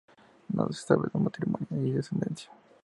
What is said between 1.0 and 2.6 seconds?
de su matrimonio y descendencia.